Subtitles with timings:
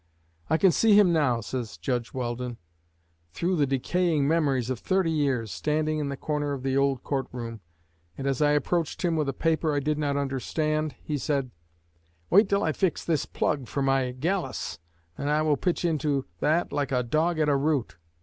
[0.49, 2.57] "I can see him now," says Judge Weldon,
[3.33, 7.27] "through the decaying memories of thirty years, standing in the corner of the old court
[7.31, 7.61] room,
[8.17, 11.51] and as I approached him with a paper I did not understand, he said:
[12.31, 14.79] 'Wait until I fix this plug for my gallus,
[15.19, 17.95] and I will pitch into that like a dog at a root.'